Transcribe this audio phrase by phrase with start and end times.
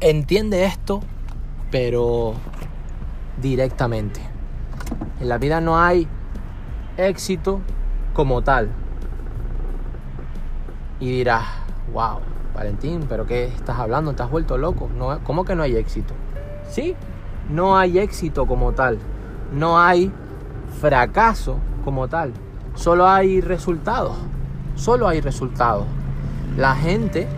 [0.00, 1.00] entiende esto,
[1.70, 2.34] pero
[3.40, 4.20] directamente.
[5.20, 6.06] En la vida no hay
[6.96, 7.60] éxito
[8.14, 8.70] como tal.
[11.00, 11.44] Y dirás,
[11.92, 12.20] wow,
[12.54, 14.14] Valentín, pero ¿qué estás hablando?
[14.14, 14.88] ¿Te has vuelto loco?
[14.96, 16.14] No, ¿Cómo que no hay éxito?
[16.68, 16.96] Sí,
[17.48, 18.98] no hay éxito como tal.
[19.52, 20.12] No hay
[20.80, 22.32] fracaso como tal.
[22.74, 24.16] Solo hay resultados.
[24.74, 25.86] Solo hay resultados.
[26.56, 27.28] La gente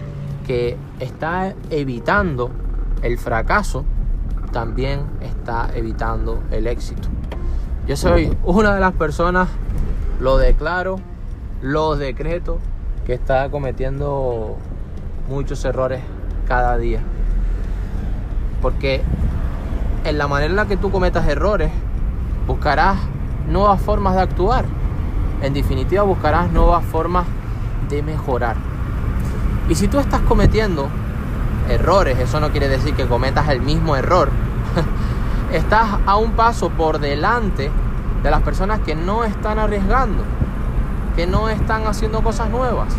[0.50, 2.50] que está evitando
[3.02, 3.84] el fracaso
[4.50, 7.08] también está evitando el éxito.
[7.86, 9.48] Yo soy una de las personas,
[10.18, 10.96] lo declaro,
[11.62, 12.58] lo decreto,
[13.06, 14.56] que está cometiendo
[15.28, 16.00] muchos errores
[16.48, 16.98] cada día.
[18.60, 19.02] Porque
[20.04, 21.70] en la manera en la que tú cometas errores,
[22.48, 22.98] buscarás
[23.48, 24.64] nuevas formas de actuar.
[25.42, 27.24] En definitiva, buscarás nuevas formas
[27.88, 28.69] de mejorar.
[29.68, 30.88] Y si tú estás cometiendo
[31.68, 34.30] errores, eso no quiere decir que cometas el mismo error.
[35.52, 37.70] estás a un paso por delante
[38.22, 40.22] de las personas que no están arriesgando,
[41.16, 42.94] que no están haciendo cosas nuevas,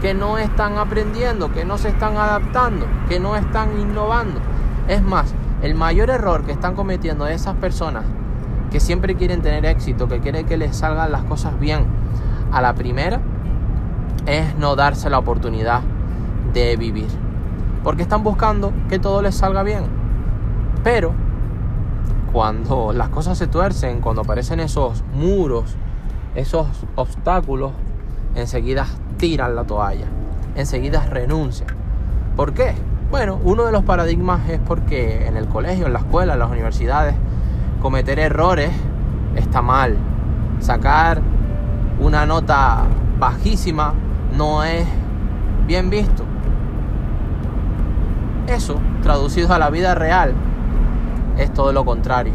[0.00, 4.40] que no están aprendiendo, que no se están adaptando, que no están innovando.
[4.88, 8.04] Es más, el mayor error que están cometiendo esas personas
[8.70, 11.86] que siempre quieren tener éxito, que quieren que les salgan las cosas bien
[12.52, 13.20] a la primera,
[14.26, 15.82] es no darse la oportunidad
[16.64, 17.08] de vivir.
[17.84, 19.84] Porque están buscando que todo les salga bien.
[20.82, 21.12] Pero
[22.32, 25.76] cuando las cosas se tuercen, cuando aparecen esos muros,
[26.34, 27.72] esos obstáculos,
[28.34, 30.06] enseguida tiran la toalla,
[30.54, 31.68] enseguida renuncian.
[32.36, 32.74] ¿Por qué?
[33.10, 36.50] Bueno, uno de los paradigmas es porque en el colegio, en la escuela, en las
[36.50, 37.14] universidades,
[37.80, 38.70] cometer errores
[39.36, 39.96] está mal.
[40.58, 41.20] Sacar
[42.00, 42.84] una nota
[43.18, 43.94] bajísima
[44.36, 44.86] no es
[45.66, 46.25] bien visto.
[48.56, 50.32] Eso, traducido a la vida real,
[51.36, 52.32] es todo lo contrario.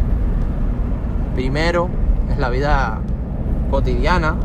[1.34, 1.90] Primero
[2.30, 3.00] es la vida
[3.72, 4.36] cotidiana,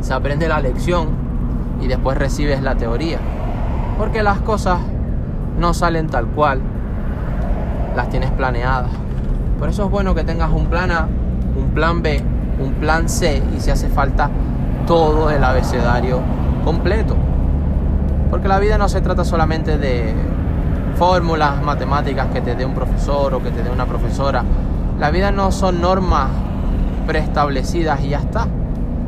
[0.00, 1.08] se aprende la lección
[1.80, 3.18] y después recibes la teoría.
[3.96, 4.78] Porque las cosas
[5.58, 6.60] no salen tal cual,
[7.96, 8.90] las tienes planeadas.
[9.58, 11.08] Por eso es bueno que tengas un plan A,
[11.56, 12.22] un plan B,
[12.62, 14.28] un plan C y si hace falta
[14.86, 16.20] todo el abecedario
[16.62, 17.16] completo.
[18.30, 20.14] Porque la vida no se trata solamente de
[20.96, 24.44] fórmulas matemáticas que te dé un profesor o que te dé una profesora.
[24.98, 26.28] La vida no son normas
[27.06, 28.46] preestablecidas y ya está.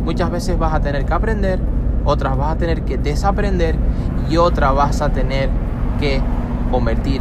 [0.05, 1.61] Muchas veces vas a tener que aprender,
[2.05, 3.75] otras vas a tener que desaprender
[4.31, 5.51] y otras vas a tener
[5.99, 6.23] que
[6.71, 7.21] convertir,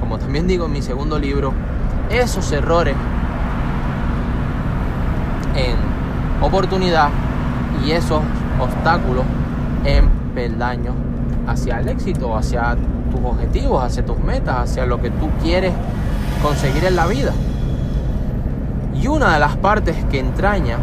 [0.00, 1.52] como también digo en mi segundo libro,
[2.08, 2.94] esos errores
[5.56, 5.76] en
[6.42, 7.08] oportunidad
[7.84, 8.20] y esos
[8.60, 9.24] obstáculos
[9.84, 10.94] en peldaños
[11.46, 12.76] hacia el éxito, hacia
[13.10, 15.72] tus objetivos, hacia tus metas, hacia lo que tú quieres
[16.42, 17.32] conseguir en la vida.
[18.94, 20.78] Y una de las partes que entraña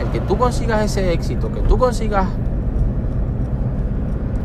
[0.00, 2.26] el que tú consigas ese éxito, que tú consigas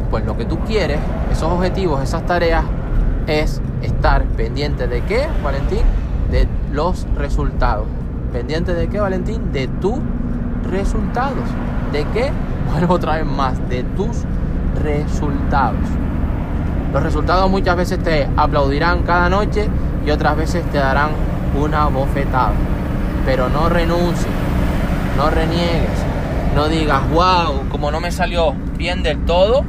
[0.10, 1.00] pues lo que tú quieres,
[1.32, 2.64] esos objetivos, esas tareas,
[3.26, 5.82] es estar pendiente de qué, Valentín,
[6.30, 7.88] de los resultados.
[8.32, 9.52] ¿Pendiente de qué, Valentín?
[9.52, 9.96] De tus
[10.70, 11.46] resultados.
[11.92, 12.32] ¿De qué?
[12.72, 14.24] Vuelvo otra vez más, de tus
[14.82, 15.80] resultados.
[16.94, 19.68] Los resultados muchas veces te aplaudirán cada noche
[20.06, 21.10] y otras veces te darán
[21.60, 22.54] una bofetada.
[23.26, 24.28] Pero no renuncies,
[25.18, 26.04] no reniegues,
[26.56, 29.66] no digas, wow, como no me salió bien del todo,